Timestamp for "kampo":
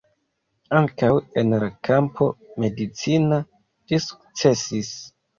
1.87-2.29